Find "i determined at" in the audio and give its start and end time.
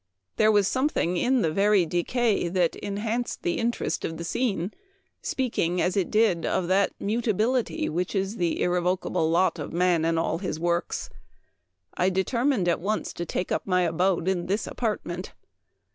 11.93-12.81